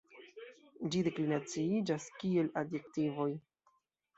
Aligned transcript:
Ĝi 0.95 1.01
deklinaciiĝas 1.09 2.07
kiel 2.23 2.51
adjektivoj. 2.63 3.29